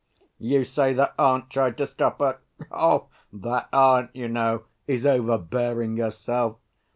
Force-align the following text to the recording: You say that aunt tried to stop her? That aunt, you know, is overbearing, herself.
You 0.39 0.63
say 0.63 0.93
that 0.93 1.13
aunt 1.19 1.51
tried 1.51 1.77
to 1.77 1.85
stop 1.85 2.17
her? 2.17 2.39
That 3.31 3.69
aunt, 3.71 4.09
you 4.15 4.29
know, 4.29 4.63
is 4.87 5.05
overbearing, 5.05 5.97
herself. 5.97 6.57